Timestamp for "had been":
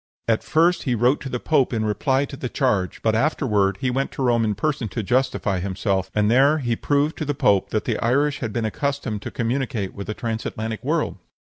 8.39-8.65